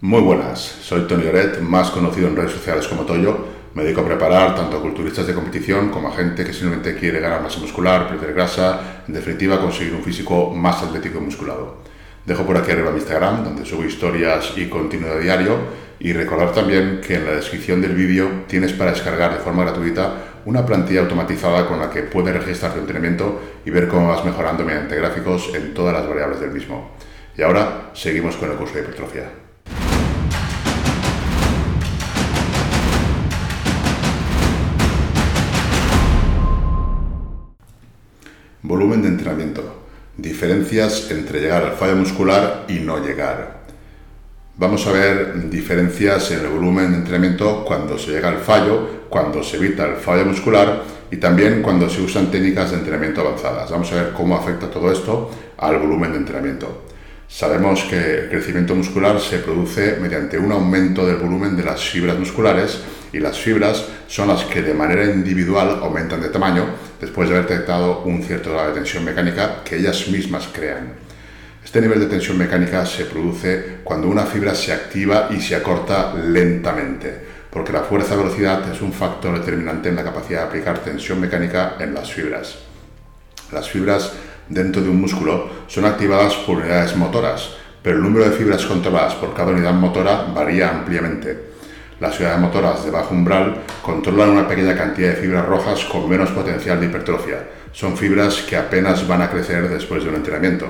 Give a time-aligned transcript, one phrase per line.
[0.00, 3.36] Muy buenas, soy Tony Oret, más conocido en redes sociales como Toyo.
[3.74, 7.18] Me dedico a preparar tanto a culturistas de competición como a gente que simplemente quiere
[7.18, 11.78] ganar masa muscular, perder grasa, en definitiva conseguir un físico más atlético y musculado.
[12.24, 15.56] Dejo por aquí arriba mi Instagram, donde subo historias y contenido diario.
[15.98, 20.14] Y recordar también que en la descripción del vídeo tienes para descargar de forma gratuita
[20.44, 24.64] una plantilla automatizada con la que puedes registrar tu entrenamiento y ver cómo vas mejorando
[24.64, 26.92] mediante gráficos en todas las variables del mismo.
[27.36, 29.47] Y ahora seguimos con el curso de hipertrofia.
[38.68, 39.62] Volumen de entrenamiento.
[40.18, 43.60] Diferencias entre llegar al fallo muscular y no llegar.
[44.58, 49.42] Vamos a ver diferencias en el volumen de entrenamiento cuando se llega al fallo, cuando
[49.42, 53.70] se evita el fallo muscular y también cuando se usan técnicas de entrenamiento avanzadas.
[53.70, 56.82] Vamos a ver cómo afecta todo esto al volumen de entrenamiento.
[57.26, 62.18] Sabemos que el crecimiento muscular se produce mediante un aumento del volumen de las fibras
[62.18, 62.82] musculares
[63.12, 66.64] y las fibras son las que de manera individual aumentan de tamaño
[67.00, 70.92] después de haber detectado un cierto grado de tensión mecánica que ellas mismas crean.
[71.64, 76.14] Este nivel de tensión mecánica se produce cuando una fibra se activa y se acorta
[76.14, 77.14] lentamente,
[77.50, 81.94] porque la fuerza-velocidad es un factor determinante en la capacidad de aplicar tensión mecánica en
[81.94, 82.58] las fibras.
[83.52, 84.12] Las fibras
[84.48, 87.50] dentro de un músculo son activadas por unidades motoras,
[87.82, 91.47] pero el número de fibras controladas por cada unidad motora varía ampliamente.
[92.00, 96.30] Las unidades motoras de bajo umbral controlan una pequeña cantidad de fibras rojas con menos
[96.30, 97.38] potencial de hipertrofia.
[97.72, 100.66] Son fibras que apenas van a crecer después de un entrenamiento.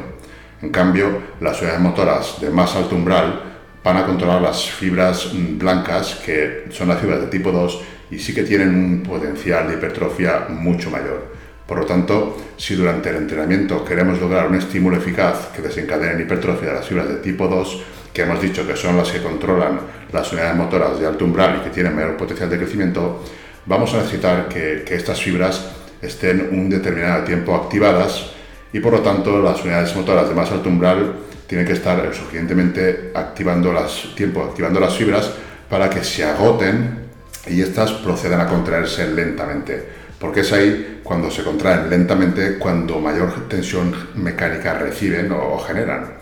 [0.62, 1.06] En cambio,
[1.40, 3.42] las unidades motoras de más alto umbral
[3.84, 8.34] van a controlar las fibras blancas, que son las fibras de tipo 2, y sí
[8.34, 11.36] que tienen un potencial de hipertrofia mucho mayor.
[11.66, 16.68] Por lo tanto, si durante el entrenamiento queremos lograr un estímulo eficaz que desencadene hipertrofia
[16.68, 17.82] de las fibras de tipo 2,
[18.14, 19.78] que hemos dicho que son las que controlan
[20.12, 23.24] las unidades motoras de alto umbral y que tienen mayor potencial de crecimiento,
[23.66, 25.70] vamos a necesitar que, estas fibras
[26.00, 28.30] estén un determinado tiempo activadas
[28.72, 31.14] y por lo tanto las unidades motoras de más alto umbral
[31.46, 35.30] tienen que estar suficientemente activando las, tiempo activando las fibras
[35.68, 37.08] para que se agoten
[37.46, 43.48] y estas procedan a contraerse lentamente porque es ahí cuando se contraen lentamente, cuando mayor
[43.48, 46.17] tensión mecánica reciben o, generan.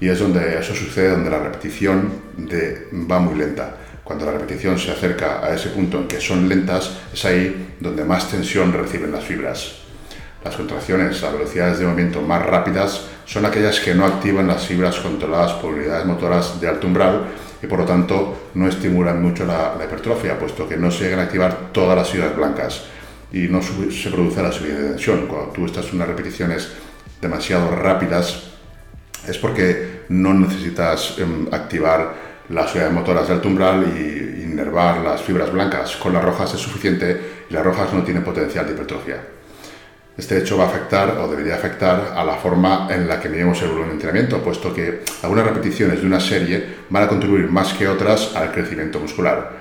[0.00, 3.76] Y es donde eso sucede, donde la repetición de, va muy lenta.
[4.02, 8.04] Cuando la repetición se acerca a ese punto en que son lentas, es ahí donde
[8.04, 9.76] más tensión reciben las fibras.
[10.42, 14.96] Las contracciones a velocidades de movimiento más rápidas son aquellas que no activan las fibras
[14.96, 17.26] controladas por unidades motoras de alto umbral
[17.62, 21.20] y por lo tanto no estimulan mucho la, la hipertrofia, puesto que no se llegan
[21.20, 22.84] a activar todas las fibras blancas
[23.32, 25.26] y no se produce la subida de tensión.
[25.26, 26.72] Cuando tú estás en unas repeticiones
[27.20, 28.50] demasiado rápidas
[29.28, 32.14] es porque no necesitas em, activar
[32.48, 35.96] las unidades motoras de alto umbral y inervar las fibras blancas.
[35.96, 39.16] Con las rojas es suficiente y las rojas no tienen potencial de hipertrofia.
[40.18, 43.62] Este hecho va a afectar o debería afectar a la forma en la que medimos
[43.62, 47.72] el volumen de entrenamiento, puesto que algunas repeticiones de una serie van a contribuir más
[47.72, 49.60] que otras al crecimiento muscular.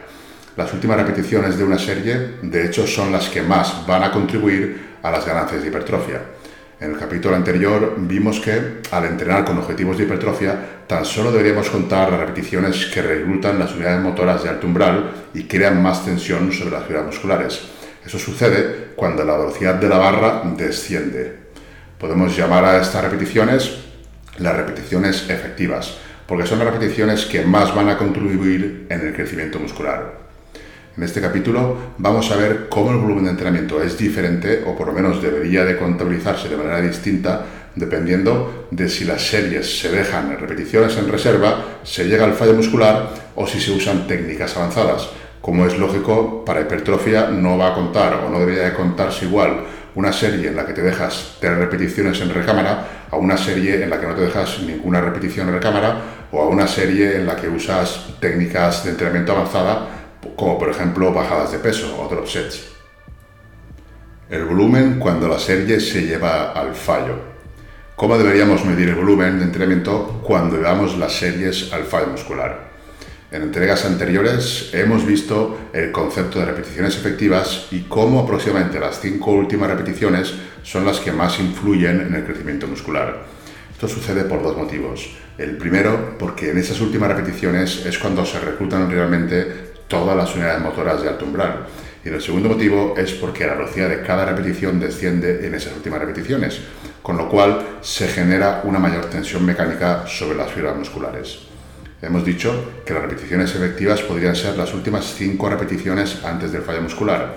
[0.57, 4.97] Las últimas repeticiones de una serie, de hecho, son las que más van a contribuir
[5.03, 6.21] a las ganancias de hipertrofia.
[6.81, 11.69] En el capítulo anterior vimos que al entrenar con objetivos de hipertrofia tan solo deberíamos
[11.69, 16.53] contar las repeticiones que reclutan las unidades motoras de alto umbral y crean más tensión
[16.53, 17.63] sobre las fibras musculares.
[18.06, 21.35] Eso sucede cuando la velocidad de la barra desciende.
[21.97, 23.79] Podemos llamar a estas repeticiones
[24.38, 29.59] las repeticiones efectivas, porque son las repeticiones que más van a contribuir en el crecimiento
[29.59, 30.28] muscular.
[30.99, 34.87] En este capítulo vamos a ver cómo el volumen de entrenamiento es diferente o por
[34.87, 40.29] lo menos debería de contabilizarse de manera distinta dependiendo de si las series se dejan
[40.29, 45.07] en repeticiones en reserva, se llega al fallo muscular o si se usan técnicas avanzadas.
[45.39, 49.61] Como es lógico, para hipertrofia no va a contar o no debería de contarse igual
[49.95, 53.89] una serie en la que te dejas tres repeticiones en recámara a una serie en
[53.89, 56.01] la que no te dejas ninguna repetición en recámara
[56.33, 59.98] o a una serie en la que usas técnicas de entrenamiento avanzada
[60.40, 62.26] como por ejemplo bajadas de peso o drop.
[64.30, 67.16] El volumen cuando la serie se lleva al fallo.
[67.97, 72.70] ¿Cómo deberíamos medir el volumen de entrenamiento cuando llevamos las series al fallo muscular?
[73.32, 79.32] En entregas anteriores hemos visto el concepto de repeticiones efectivas y cómo aproximadamente las cinco
[79.32, 80.34] últimas repeticiones
[80.64, 83.26] son las que más influyen en el crecimiento muscular.
[83.74, 85.09] Esto sucede por dos motivos.
[85.38, 90.62] El primero, porque en esas últimas repeticiones es cuando se reclutan realmente todas las unidades
[90.62, 91.66] motoras de alto umbral.
[92.06, 96.00] Y el segundo motivo es porque la velocidad de cada repetición desciende en esas últimas
[96.00, 96.62] repeticiones,
[97.02, 101.40] con lo cual se genera una mayor tensión mecánica sobre las fibras musculares.
[102.02, 106.82] hemos dicho que las repeticiones efectivas podrían ser las últimas 5 repeticiones antes del fallo
[106.82, 107.36] muscular.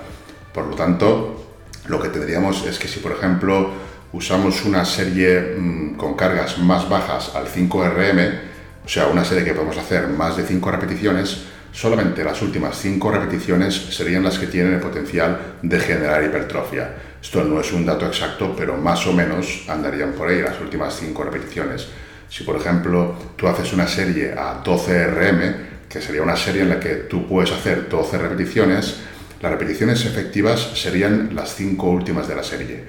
[0.53, 1.43] Por lo tanto,
[1.87, 3.71] lo que tendríamos es que si, por ejemplo,
[4.13, 8.39] usamos una serie mm, con cargas más bajas al 5RM,
[8.85, 13.11] o sea, una serie que podemos hacer más de 5 repeticiones, solamente las últimas 5
[13.11, 16.95] repeticiones serían las que tienen el potencial de generar hipertrofia.
[17.21, 20.95] Esto no es un dato exacto, pero más o menos andarían por ahí las últimas
[20.97, 21.87] 5 repeticiones.
[22.29, 25.55] Si por ejemplo tú haces una serie a 12 RM,
[25.89, 28.95] que sería una serie en la que tú puedes hacer 12 repeticiones,
[29.41, 32.83] las repeticiones efectivas serían las 5 últimas de la serie.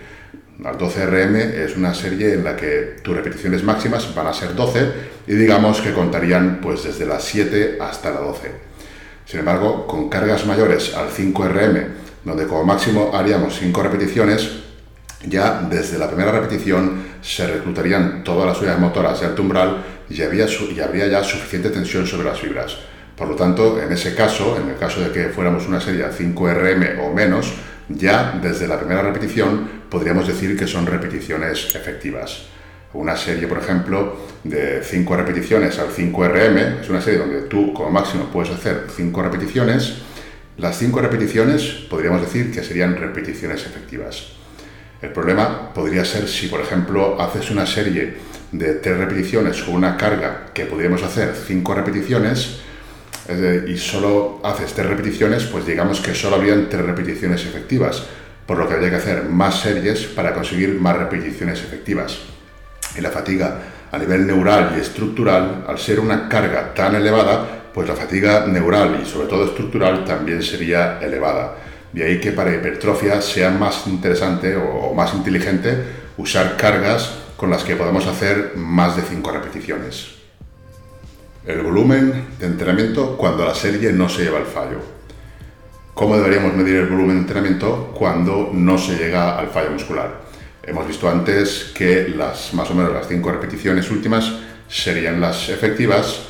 [0.64, 4.92] Al 12RM es una serie en la que tus repeticiones máximas van a ser 12
[5.26, 8.73] y digamos que contarían pues desde las 7 hasta la 12.
[9.26, 11.86] Sin embargo, con cargas mayores al 5RM,
[12.24, 14.64] donde como máximo haríamos 5 repeticiones,
[15.26, 20.20] ya desde la primera repetición se reclutarían todas las unidades motoras de alto umbral y,
[20.22, 22.76] había y habría ya suficiente tensión sobre las fibras.
[23.16, 26.10] Por lo tanto, en ese caso, en el caso de que fuéramos una serie a
[26.10, 27.52] 5RM o menos,
[27.88, 32.53] ya desde la primera repetición podríamos decir que son repeticiones efectivas.
[32.94, 37.90] Una serie, por ejemplo, de 5 repeticiones al 5RM, es una serie donde tú como
[37.90, 39.96] máximo puedes hacer 5 repeticiones.
[40.56, 44.28] Las 5 repeticiones podríamos decir que serían repeticiones efectivas.
[45.02, 48.14] El problema podría ser si, por ejemplo, haces una serie
[48.52, 52.60] de 3 repeticiones con una carga que podríamos hacer 5 repeticiones,
[53.66, 58.02] y solo haces tres repeticiones, pues digamos que solo habrían tres repeticiones efectivas,
[58.46, 62.18] por lo que habría que hacer más series para conseguir más repeticiones efectivas.
[62.96, 63.58] Y la fatiga
[63.90, 69.00] a nivel neural y estructural, al ser una carga tan elevada, pues la fatiga neural
[69.02, 71.56] y sobre todo estructural también sería elevada.
[71.92, 75.84] De ahí que para hipertrofia sea más interesante o más inteligente
[76.16, 80.14] usar cargas con las que podemos hacer más de 5 repeticiones.
[81.46, 84.78] El volumen de entrenamiento cuando la serie no se lleva al fallo.
[85.92, 90.23] ¿Cómo deberíamos medir el volumen de entrenamiento cuando no se llega al fallo muscular?
[90.66, 94.32] Hemos visto antes que las más o menos las 5 repeticiones últimas
[94.68, 96.20] serían las efectivas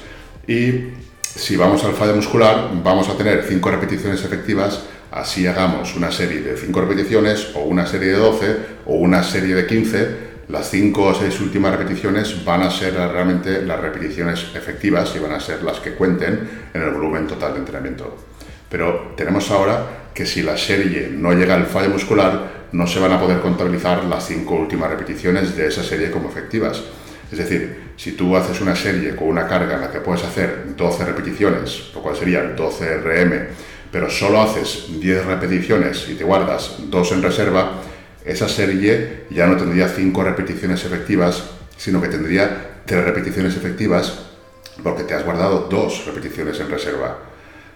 [0.46, 0.90] y
[1.22, 4.82] si vamos al fallo muscular vamos a tener 5 repeticiones efectivas
[5.12, 9.54] así hagamos una serie de 5 repeticiones o una serie de 12 o una serie
[9.54, 15.14] de 15 las cinco o seis últimas repeticiones van a ser realmente las repeticiones efectivas
[15.16, 18.33] y van a ser las que cuenten en el volumen total de entrenamiento.
[18.68, 23.12] Pero tenemos ahora que si la serie no llega al fallo muscular, no se van
[23.12, 26.82] a poder contabilizar las cinco últimas repeticiones de esa serie como efectivas.
[27.30, 30.76] Es decir, si tú haces una serie con una carga en la que puedes hacer
[30.76, 33.32] 12 repeticiones, lo cual sería 12 RM,
[33.90, 37.72] pero solo haces 10 repeticiones y te guardas 2 en reserva,
[38.24, 41.44] esa serie ya no tendría cinco repeticiones efectivas,
[41.76, 44.18] sino que tendría tres repeticiones efectivas
[44.82, 47.18] porque te has guardado dos repeticiones en reserva.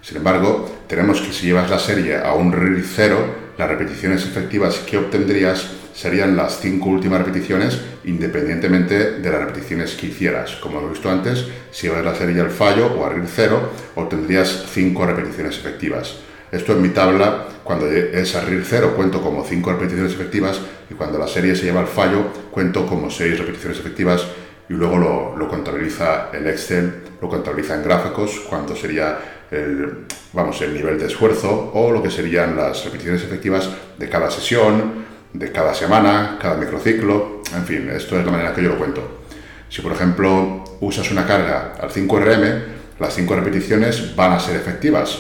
[0.03, 3.17] Sin embargo, tenemos que si llevas la serie a un RIR 0,
[3.59, 10.07] las repeticiones efectivas que obtendrías serían las cinco últimas repeticiones independientemente de las repeticiones que
[10.07, 10.53] hicieras.
[10.57, 14.67] Como hemos visto antes, si llevas la serie al fallo o a RIR 0, obtendrías
[14.73, 16.17] cinco repeticiones efectivas.
[16.51, 20.95] Esto en mi tabla, cuando es a RIR 0, cuento como 5 repeticiones efectivas y
[20.95, 24.27] cuando la serie se lleva al fallo, cuento como 6 repeticiones efectivas
[24.67, 24.97] y luego
[25.37, 31.07] lo, contabiliza el Excel, lo contabiliza en gráficos, cuánto sería el, vamos, el nivel de
[31.07, 36.57] esfuerzo o lo que serían las repeticiones efectivas de cada sesión, de cada semana, cada
[36.57, 39.23] microciclo, en fin, esto es la manera que yo lo cuento.
[39.69, 42.63] Si por ejemplo usas una carga al 5RM,
[42.99, 45.19] las 5 repeticiones van a ser efectivas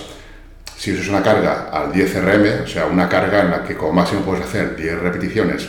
[0.78, 3.92] si usas una carga al 10 RM, o sea, una carga en la que como
[3.92, 5.68] máximo puedes hacer 10 repeticiones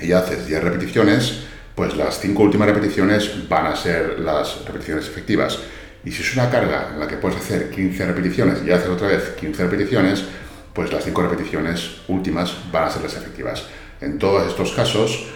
[0.00, 1.44] y haces 10 repeticiones,
[1.76, 5.60] pues las 5 últimas repeticiones van a ser las repeticiones efectivas.
[6.04, 9.08] Y si es una carga en la que puedes hacer 15 repeticiones y haces otra
[9.08, 10.24] vez 15 repeticiones,
[10.72, 13.64] pues las 5 repeticiones últimas van a ser las efectivas.
[14.00, 15.26] En todos estos casos,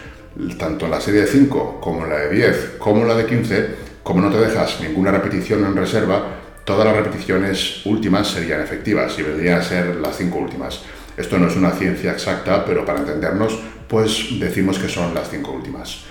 [0.59, 3.67] tanto la serie de 5 como la de 10 como la de 15,
[4.03, 6.25] como no te dejas ninguna repetición en reserva,
[6.65, 10.83] todas las repeticiones últimas serían efectivas y vendrían a ser las cinco últimas.
[11.17, 13.59] Esto no es una ciencia exacta, pero para entendernos,
[13.89, 16.05] pues decimos que son las cinco últimas.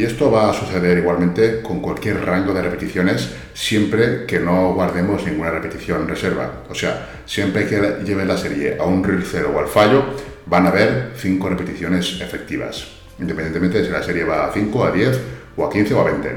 [0.00, 5.26] Y esto va a suceder igualmente con cualquier rango de repeticiones, siempre que no guardemos
[5.26, 6.64] ninguna repetición en reserva.
[6.70, 10.02] O sea, siempre que lleve la serie a un RIR 0 o al fallo,
[10.46, 12.86] van a haber cinco repeticiones efectivas,
[13.18, 15.20] independientemente de si la serie va a 5, a 10
[15.58, 16.30] o a 15 o a 20.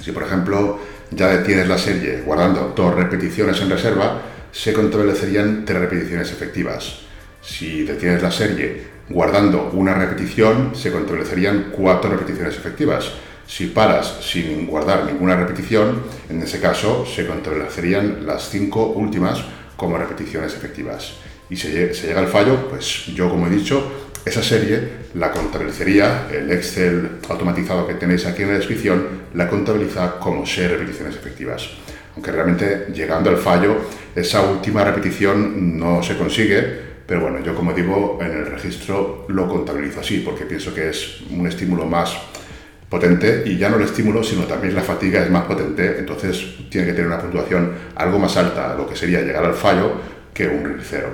[0.00, 0.78] Si, por ejemplo,
[1.10, 7.00] ya detienes la serie guardando dos repeticiones en reserva, se contabilizarían tres repeticiones efectivas.
[7.42, 13.12] Si detienes la serie guardando una repetición, se contabilizarían cuatro repeticiones efectivas.
[13.46, 19.44] Si paras sin guardar ninguna repetición, en ese caso se contabilizarían las cinco últimas
[19.76, 21.14] como repeticiones efectivas.
[21.48, 26.50] Y si llega al fallo, pues yo como he dicho, esa serie la contabilizaría, el
[26.50, 31.68] Excel automatizado que tenéis aquí en la descripción, la contabiliza como 6 repeticiones efectivas.
[32.16, 33.76] Aunque realmente llegando al fallo,
[34.16, 39.48] esa última repetición no se consigue, pero bueno, yo como digo, en el registro lo
[39.48, 42.16] contabilizo así, porque pienso que es un estímulo más
[42.88, 46.86] potente y ya no el estímulo, sino también la fatiga es más potente, entonces tiene
[46.86, 49.92] que tener una puntuación algo más alta, lo que sería llegar al fallo,
[50.32, 51.08] que un RIR cero.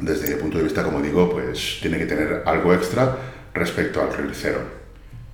[0.00, 3.16] Desde mi punto de vista, como digo, pues tiene que tener algo extra
[3.54, 4.58] respecto al RIR cero.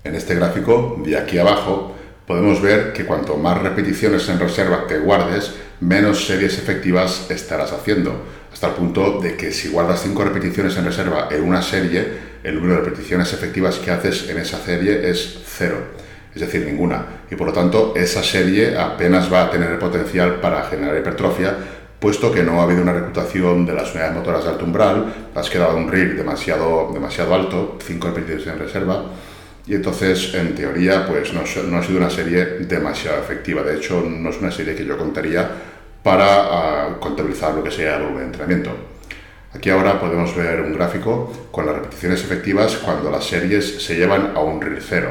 [0.05, 1.95] En este gráfico, de aquí abajo,
[2.27, 8.25] podemos ver que cuanto más repeticiones en reserva te guardes, menos series efectivas estarás haciendo,
[8.53, 12.57] hasta el punto de que si guardas 5 repeticiones en reserva en una serie, el
[12.57, 15.77] número de repeticiones efectivas que haces en esa serie es cero,
[16.35, 17.05] es decir, ninguna.
[17.31, 21.55] Y por lo tanto, esa serie apenas va a tener el potencial para generar hipertrofia,
[22.01, 25.51] puesto que no ha habido una reclutación de las unidades motoras de alto umbral, has
[25.51, 29.05] quedado un RIR demasiado, demasiado alto, 5 repeticiones en reserva,
[29.69, 33.63] y entonces, en teoría, pues no, no, ha sido una serie demasiado efectiva.
[33.63, 35.47] De hecho, no es una serie que yo contaría
[36.03, 38.71] para uh, contabilizar lo que sea el volumen de entrenamiento.
[39.53, 44.33] Aquí ahora podemos ver un gráfico con las repeticiones efectivas cuando las series se llevan
[44.35, 45.11] a un RIR cero.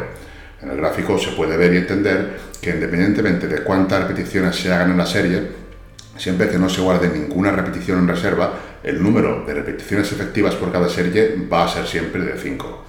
[0.60, 4.90] En el gráfico se puede ver y entender que independientemente de cuántas repeticiones se hagan
[4.90, 5.44] en la serie,
[6.18, 10.72] siempre que no se guarde ninguna repetición en reserva, el número de repeticiones efectivas por
[10.72, 12.87] cada serie va a ser siempre de 5.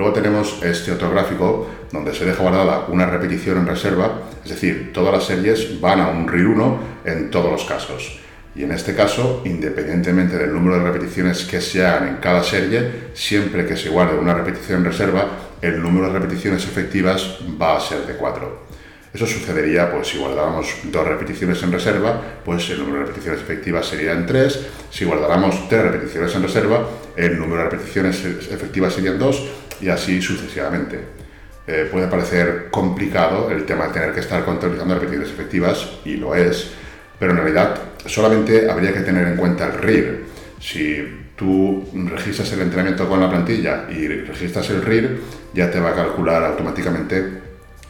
[0.00, 4.92] Luego tenemos este otro gráfico donde se deja guardada una repetición en reserva, es decir,
[4.94, 8.18] todas las series van a un RIR 1 en todos los casos.
[8.54, 13.10] Y en este caso, independientemente del número de repeticiones que se hagan en cada serie,
[13.12, 15.26] siempre que se guarde una repetición en reserva,
[15.60, 18.70] el número de repeticiones efectivas va a ser de 4.
[19.12, 23.84] Eso sucedería pues si guardáramos dos repeticiones en reserva, pues el número de repeticiones efectivas
[23.84, 24.66] serían 3.
[24.90, 30.20] Si guardáramos tres repeticiones en reserva, el número de repeticiones efectivas serían 2 y así
[30.20, 30.98] sucesivamente.
[31.66, 36.34] Eh, puede parecer complicado el tema de tener que estar contabilizando repeticiones efectivas, y lo
[36.34, 36.72] es,
[37.18, 40.24] pero en realidad solamente habría que tener en cuenta el RIR.
[40.58, 45.20] Si tú registras el entrenamiento con la plantilla y registras el RIR,
[45.54, 47.40] ya te va a calcular automáticamente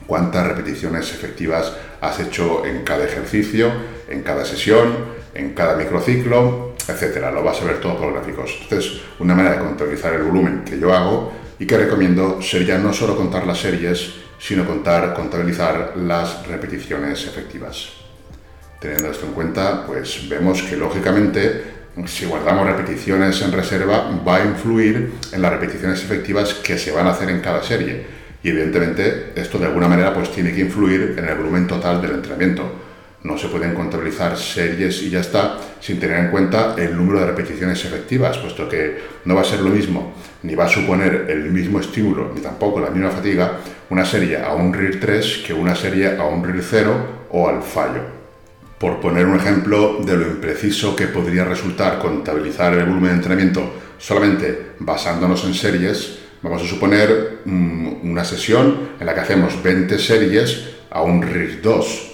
[0.07, 3.71] cuántas repeticiones efectivas has hecho en cada ejercicio,
[4.09, 7.31] en cada sesión, en cada microciclo, etcétera.
[7.31, 8.59] Lo vas a ver todo por gráficos.
[8.63, 12.93] Entonces, una manera de contabilizar el volumen que yo hago y que recomiendo sería no
[12.93, 17.91] solo contar las series, sino contar, contabilizar las repeticiones efectivas.
[18.81, 24.45] Teniendo esto en cuenta, pues vemos que lógicamente si guardamos repeticiones en reserva va a
[24.45, 28.07] influir en las repeticiones efectivas que se van a hacer en cada serie.
[28.43, 32.13] Y evidentemente esto de alguna manera pues tiene que influir en el volumen total del
[32.13, 32.90] entrenamiento.
[33.23, 37.27] No se pueden contabilizar series y ya está sin tener en cuenta el número de
[37.27, 38.97] repeticiones efectivas, puesto que
[39.27, 42.81] no va a ser lo mismo, ni va a suponer el mismo estímulo, ni tampoco
[42.81, 43.59] la misma fatiga,
[43.91, 46.97] una serie a un RIR 3 que una serie a un RIR 0
[47.31, 48.01] o al fallo.
[48.79, 53.75] Por poner un ejemplo de lo impreciso que podría resultar contabilizar el volumen de entrenamiento
[53.99, 59.99] solamente basándonos en series, vamos a suponer mm, una sesión en la que hacemos 20
[59.99, 62.10] series a un RIR 2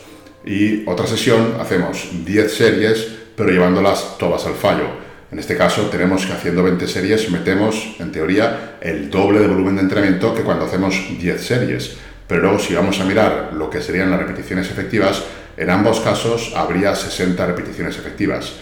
[0.47, 5.05] y otra sesión hacemos 10 series pero llevándolas todas al fallo.
[5.31, 9.77] En este caso tenemos que haciendo 20 series metemos en teoría el doble de volumen
[9.77, 11.97] de entrenamiento que cuando hacemos 10 series.
[12.27, 15.23] Pero luego si vamos a mirar lo que serían las repeticiones efectivas,
[15.57, 18.55] en ambos casos habría 60 repeticiones efectivas.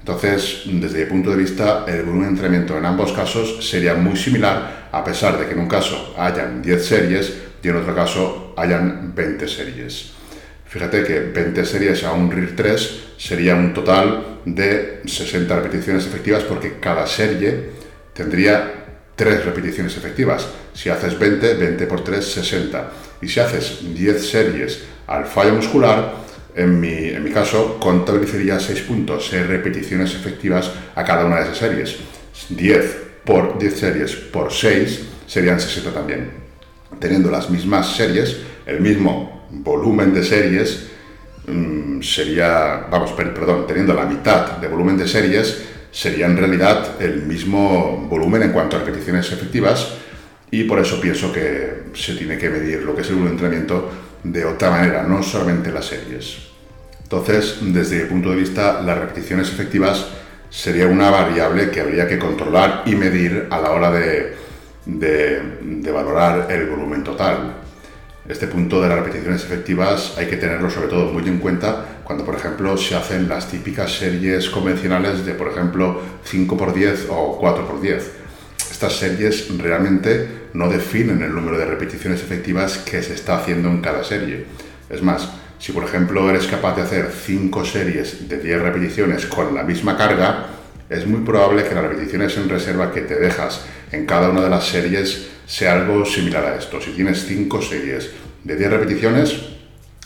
[0.00, 4.16] Entonces, desde mi punto de vista, el volumen de entrenamiento en ambos casos sería muy
[4.16, 8.54] similar, a pesar de que en un caso hayan 10 series y en otro caso
[8.56, 10.19] hayan 20 series.
[10.70, 16.44] Fíjate que 20 series a un RIR 3 sería un total de 60 repeticiones efectivas
[16.44, 17.70] porque cada serie
[18.14, 20.46] tendría 3 repeticiones efectivas.
[20.72, 22.92] Si haces 20, 20 por 3, 60.
[23.20, 26.14] Y si haces 10 series al fallo muscular,
[26.54, 31.42] en mi, en mi caso, contabilizaría 6 puntos, 6 repeticiones efectivas a cada una de
[31.46, 31.96] esas series.
[32.48, 36.30] 10 por 10 series por 6 serían 60 también.
[37.00, 38.36] Teniendo las mismas series,
[38.66, 40.88] el mismo volumen de series,
[41.46, 47.22] mm, sería, vamos, perdón, teniendo la mitad de volumen de series, sería en realidad el
[47.22, 49.94] mismo volumen en cuanto a repeticiones efectivas
[50.50, 53.90] y por eso pienso que se tiene que medir lo que es el de entrenamiento
[54.22, 56.50] de otra manera, no solamente las series.
[57.02, 60.06] Entonces, desde mi punto de vista, las repeticiones efectivas
[60.48, 64.34] sería una variable que habría que controlar y medir a la hora de,
[64.86, 67.59] de, valorar el volumen total.
[68.30, 72.24] Este punto de las repeticiones efectivas hay que tenerlo sobre todo muy en cuenta cuando,
[72.24, 78.02] por ejemplo, se hacen las típicas series convencionales de, por ejemplo, 5x10 o 4x10.
[78.70, 83.80] Estas series realmente no definen el número de repeticiones efectivas que se está haciendo en
[83.80, 84.44] cada serie.
[84.88, 89.56] Es más, si por ejemplo eres capaz de hacer 5 series de 10 repeticiones con
[89.56, 90.46] la misma carga,
[90.88, 94.50] es muy probable que las repeticiones en reserva que te dejas en cada una de
[94.50, 96.80] las series sea algo similar a esto.
[96.80, 98.08] Si tienes 5 series
[98.44, 99.40] de 10 repeticiones,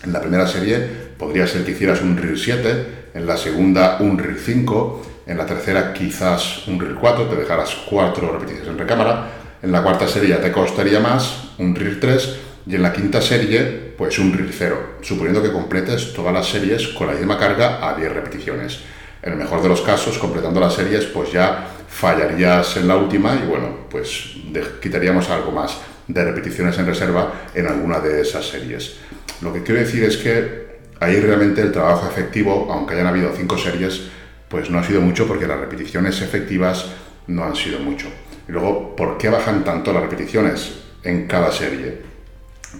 [0.02, 0.78] en la primera serie
[1.18, 5.46] podría ser que hicieras un RIR 7, en la segunda un RIR 5, en la
[5.46, 9.30] tercera quizás un RIR 4, te dejarás 4 repeticiones en recámara,
[9.62, 12.36] en la cuarta serie ya te costaría más, un RIR 3,
[12.66, 16.88] y en la quinta serie, pues un RIR 0, suponiendo que completes todas las series
[16.88, 18.80] con la misma carga a 10 repeticiones.
[19.22, 23.34] En el mejor de los casos, completando las series, pues ya fallarías en la última
[23.34, 24.34] y bueno, pues
[24.82, 28.96] quitaríamos algo más de repeticiones en reserva en alguna de esas series.
[29.40, 30.64] Lo que quiero decir es que
[31.00, 34.02] ahí realmente el trabajo efectivo, aunque hayan habido cinco series,
[34.48, 36.86] pues no ha sido mucho porque las repeticiones efectivas
[37.26, 38.08] no han sido mucho.
[38.48, 41.98] Y luego, ¿por qué bajan tanto las repeticiones en cada serie?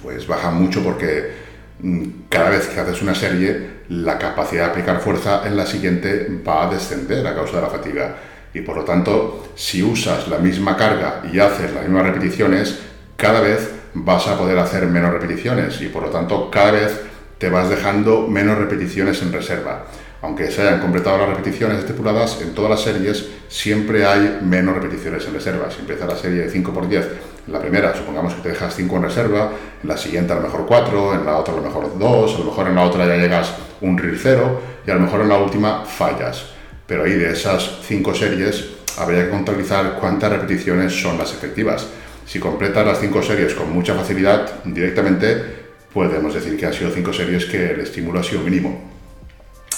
[0.02, 1.32] Pues bajan mucho porque
[1.80, 6.28] mm, cada vez que haces una serie la capacidad de aplicar fuerza en la siguiente
[6.46, 8.16] va a descender a causa de la fatiga.
[8.52, 12.78] Y por lo tanto, si usas la misma carga y haces las mismas repeticiones,
[13.16, 17.00] cada vez vas a poder hacer menos repeticiones y por lo tanto cada vez
[17.38, 19.84] te vas dejando menos repeticiones en reserva.
[20.22, 25.26] Aunque se hayan completado las repeticiones estipuladas, en todas las series siempre hay menos repeticiones
[25.26, 25.70] en reserva.
[25.70, 27.04] Si empieza la serie de 5x10,
[27.46, 29.50] en la primera supongamos que te dejas 5 en reserva,
[29.82, 32.38] en la siguiente a lo mejor 4, en la otra a lo mejor 2, a
[32.38, 33.52] lo mejor en la otra ya llegas
[33.82, 36.46] un RIR 0 y a lo mejor en la última fallas.
[36.86, 38.64] Pero ahí de esas 5 series
[38.96, 41.86] habría que contabilizar cuántas repeticiones son las efectivas.
[42.26, 47.12] Si completas las 5 series con mucha facilidad, directamente podemos decir que han sido 5
[47.12, 48.90] series que el estímulo ha sido mínimo.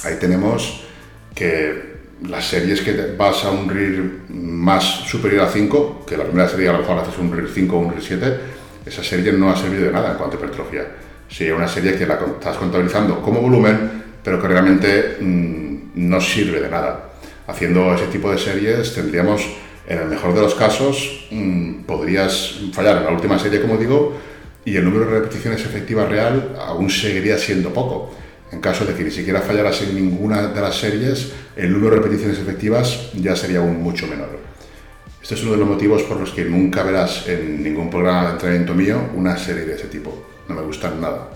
[0.05, 0.85] Ahí tenemos
[1.35, 1.97] que
[2.29, 6.69] las series que vas a un RIR más superior a 5, que la primera serie
[6.69, 8.37] a lo mejor haces un RIR 5 o un RIR 7,
[8.87, 10.87] esa serie no ha servido de nada en cuanto a hipertrofia
[11.29, 16.61] sería una serie que la estás contabilizando como volumen, pero que realmente mm, no sirve
[16.61, 17.11] de nada.
[17.47, 19.47] Haciendo ese tipo de series tendríamos,
[19.87, 24.15] en el mejor de los casos, mm, podrías fallar en la última serie, como digo,
[24.65, 28.13] y el número de repeticiones efectivas real aún seguiría siendo poco.
[28.53, 32.03] En caso de que ni siquiera fallaras en ninguna de las series, el número de
[32.03, 34.39] repeticiones efectivas ya sería aún mucho menor.
[35.23, 38.33] Este es uno de los motivos por los que nunca verás en ningún programa de
[38.33, 41.29] entrenamiento mío una serie de ese tipo no me gustan nada.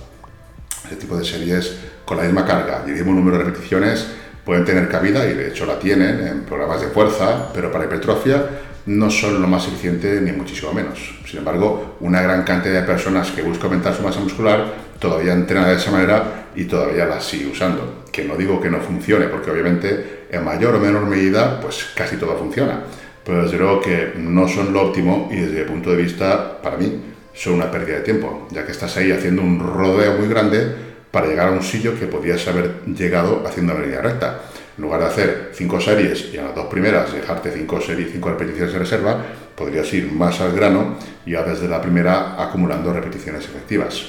[0.87, 4.07] Ese tipo de series con la misma carga y el mismo número de repeticiones
[4.45, 8.45] pueden tener cabida y de hecho la tienen en programas de fuerza, pero para hipertrofia
[8.87, 10.99] no son lo más eficiente ni muchísimo menos.
[11.27, 15.69] Sin embargo, una gran cantidad de personas que buscan aumentar su masa muscular todavía entrenan
[15.69, 18.05] de esa manera y todavía la sigue usando.
[18.11, 22.17] Que no digo que no funcione, porque obviamente en mayor o menor medida, pues casi
[22.17, 22.81] todo funciona.
[23.25, 26.77] Pero desde luego que no son lo óptimo y desde el punto de vista, para
[26.77, 27.01] mí,
[27.33, 31.27] son una pérdida de tiempo, ya que estás ahí haciendo un rodeo muy grande para
[31.27, 34.41] llegar a un sitio que podías haber llegado haciendo una línea recta.
[34.77, 38.31] En lugar de hacer cinco series y a las dos primeras dejarte cinco series, cinco
[38.31, 39.23] repeticiones de reserva,
[39.55, 40.97] podrías ir más al grano
[41.27, 44.07] y ya desde la primera acumulando repeticiones efectivas.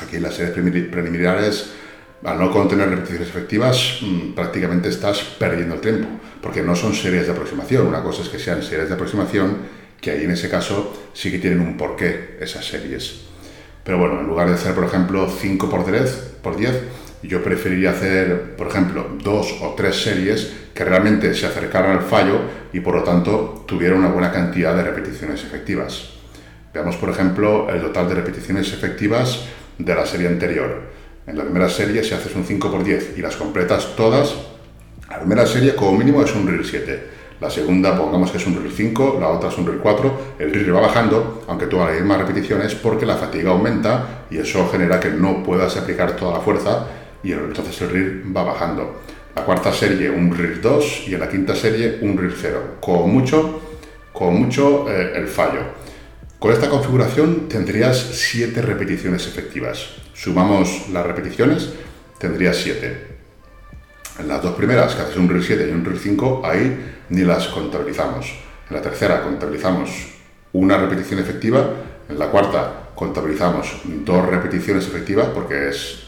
[0.00, 0.54] Aquí en las series
[0.88, 1.72] preliminares,
[2.24, 6.08] al no contener repeticiones efectivas, mm, prácticamente estás perdiendo el tiempo,
[6.40, 7.86] porque no son series de aproximación.
[7.86, 11.38] Una cosa es que sean series de aproximación que ahí en ese caso sí que
[11.38, 13.31] tienen un porqué esas series.
[13.84, 16.82] Pero bueno, en lugar de hacer, por ejemplo, 5 por 10, por 10
[17.22, 22.40] yo preferiría hacer, por ejemplo, dos o tres series que realmente se acercaran al fallo
[22.72, 26.14] y por lo tanto tuvieran una buena cantidad de repeticiones efectivas.
[26.74, 29.44] Veamos, por ejemplo, el total de repeticiones efectivas
[29.78, 30.90] de la serie anterior.
[31.26, 34.34] En la primera serie, si haces un 5 por 10 y las completas todas,
[35.08, 38.54] la primera serie como mínimo es un RIR 7 la segunda, pongamos que es un
[38.54, 42.00] RIR 5, la otra es un RIR 4, el RIR va bajando, aunque tú hagas
[42.02, 46.40] más repeticiones, porque la fatiga aumenta y eso genera que no puedas aplicar toda la
[46.40, 46.86] fuerza
[47.20, 49.00] y entonces el RIR va bajando.
[49.34, 52.62] La cuarta serie un RIR 2 y en la quinta serie un RIR 0.
[52.80, 53.60] Con mucho,
[54.12, 55.62] con mucho eh, el fallo.
[56.38, 59.96] Con esta configuración tendrías 7 repeticiones efectivas.
[60.14, 61.70] Sumamos las repeticiones,
[62.20, 63.11] tendrías 7.
[64.18, 67.22] En las dos primeras, que haces un RIR 7 y un RIR 5, ahí ni
[67.22, 68.32] las contabilizamos.
[68.68, 69.90] En la tercera contabilizamos
[70.52, 71.64] una repetición efectiva,
[72.08, 76.02] en la cuarta contabilizamos dos repeticiones efectivas porque es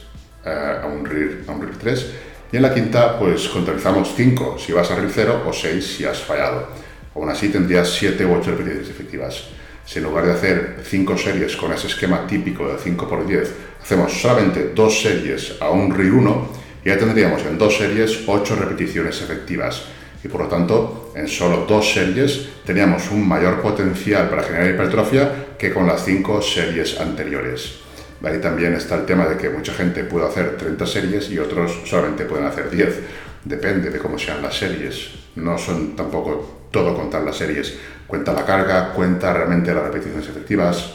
[0.44, 2.10] eh, a, un RIR, a un RIR 3
[2.52, 6.04] y en la quinta pues contabilizamos 5 si vas a RIR 0 o 6 si
[6.04, 6.68] has fallado.
[7.14, 9.44] Aún así tendrías 7 u 8 repeticiones efectivas.
[9.86, 13.48] Si en lugar de hacer 5 series con ese esquema típico de 5x10,
[13.82, 19.20] hacemos solamente 2 series a un RIR 1, ya tendríamos en 2 series 8 repeticiones
[19.22, 19.84] efectivas.
[20.22, 25.32] Y por lo tanto, en solo 2 series teníamos un mayor potencial para generar hipertrofia
[25.58, 27.80] que con las 5 series anteriores.
[28.22, 31.82] Ahí también está el tema de que mucha gente puede hacer 30 series y otros
[31.84, 33.00] solamente pueden hacer 10.
[33.44, 35.10] Depende de cómo sean las series.
[35.36, 37.74] No son tampoco todo contar las series.
[38.06, 40.92] Cuenta la carga, cuenta realmente las repeticiones efectivas.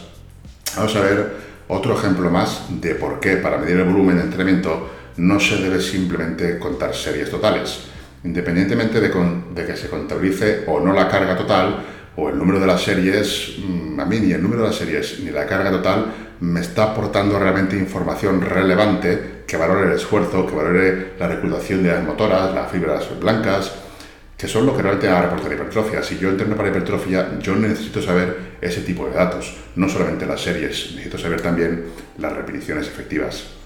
[0.76, 4.99] Vamos a ver otro ejemplo más de por qué para medir el volumen de entrenamiento
[5.20, 7.82] no se debe simplemente contar series totales.
[8.24, 9.12] Independientemente de,
[9.66, 11.84] que se contabilice o no la carga total,
[12.16, 15.20] o el número de las series, mm, a mí ni el número de las series
[15.20, 16.06] ni la carga total
[16.42, 21.90] me está aportando realmente información relevante que valore el esfuerzo, que valore la reclutación de
[21.90, 23.74] las motoras, las fibras blancas,
[24.38, 26.02] que son lo que realmente va a reportar hipertrofia.
[26.02, 30.40] Si yo entreno para hipertrofia, yo necesito saber ese tipo de datos, no solamente las
[30.40, 31.86] series, necesito saber también
[32.18, 33.59] las repeticiones efectivas.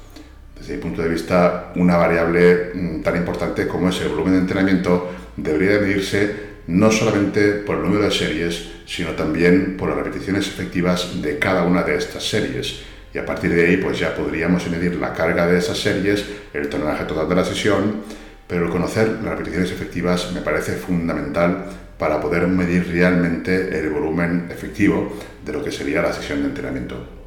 [0.58, 4.40] Desde mi punto de vista, una variable mm, tan importante como es el volumen de
[4.40, 10.48] entrenamiento debería medirse no solamente por el número de series, sino también por las repeticiones
[10.48, 12.82] efectivas de cada una de estas series.
[13.14, 16.70] Y a partir de ahí, pues ya podríamos medir la carga de esas series, el
[16.70, 18.02] tonaje total de la sesión,
[18.48, 21.66] pero el conocer las repeticiones efectivas me parece fundamental
[21.98, 25.14] para poder medir realmente el volumen efectivo
[25.46, 27.23] de lo que sería la sesión de entrenamiento.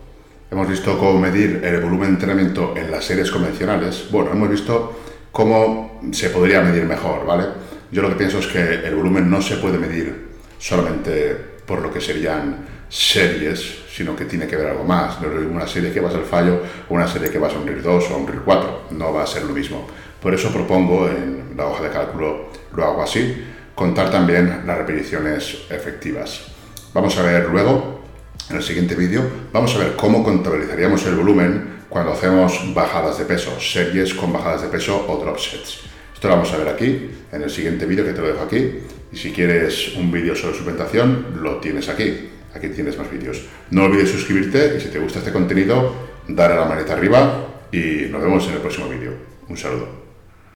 [0.49, 4.07] Hemos visto cómo medir el volumen de entrenamiento en las series convencionales.
[4.13, 5.01] Bueno, hemos visto
[5.33, 7.47] cómo se podría medir mejor, ¿vale?
[7.91, 11.93] Yo lo que pienso es que el volumen no se puede medir solamente por lo
[11.93, 15.21] que serían series, sino que tiene que ver algo más.
[15.21, 17.67] No es una serie que va a ser fallo una serie que va a un
[17.67, 18.83] RIR 2 o un RIR 4.
[18.93, 19.85] No va a ser lo mismo.
[20.23, 25.67] Por eso propongo en la hoja de cálculo, lo hago así, contar también las repeticiones
[25.71, 26.47] efectivas.
[26.95, 28.06] Vamos a ver luego,
[28.51, 33.25] en el siguiente vídeo, vamos a ver cómo contabilizaríamos el volumen cuando hacemos bajadas de
[33.25, 35.81] peso, series con bajadas de peso o drop sets.
[36.15, 38.79] Esto lo vamos a ver aquí, en el siguiente vídeo que te lo dejo aquí.
[39.13, 42.31] Y si quieres un vídeo sobre suplementación, lo tienes aquí.
[42.55, 43.43] Aquí tienes más vídeos.
[43.71, 45.95] No olvides suscribirte y si te gusta este contenido,
[46.29, 49.13] dar a la manita arriba y nos vemos en el próximo vídeo.
[49.49, 50.06] Un saludo.